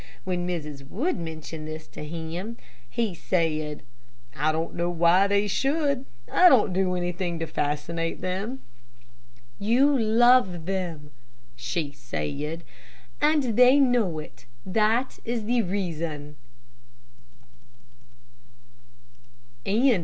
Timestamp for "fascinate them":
7.45-8.63